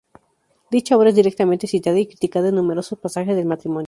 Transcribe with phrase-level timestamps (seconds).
[0.71, 3.79] Dicha obra es directamente citada y criticada en numerosos pasajes del "Matrimonio.